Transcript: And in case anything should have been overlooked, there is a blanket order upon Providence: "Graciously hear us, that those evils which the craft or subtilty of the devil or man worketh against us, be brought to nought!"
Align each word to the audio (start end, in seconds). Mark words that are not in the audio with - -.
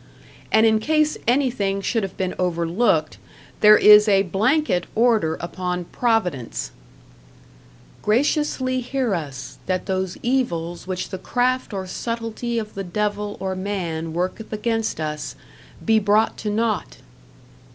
And 0.51 0.65
in 0.65 0.79
case 0.79 1.15
anything 1.27 1.79
should 1.79 2.01
have 2.01 2.17
been 2.17 2.33
overlooked, 2.39 3.19
there 3.59 3.77
is 3.77 4.07
a 4.07 4.23
blanket 4.23 4.87
order 4.95 5.35
upon 5.39 5.85
Providence: 5.85 6.71
"Graciously 8.01 8.79
hear 8.81 9.13
us, 9.13 9.59
that 9.67 9.85
those 9.85 10.17
evils 10.23 10.87
which 10.87 11.09
the 11.09 11.19
craft 11.19 11.71
or 11.71 11.85
subtilty 11.85 12.57
of 12.59 12.73
the 12.73 12.83
devil 12.83 13.37
or 13.39 13.55
man 13.55 14.11
worketh 14.11 14.51
against 14.51 14.99
us, 14.99 15.35
be 15.85 15.99
brought 15.99 16.35
to 16.37 16.49
nought!" 16.49 16.97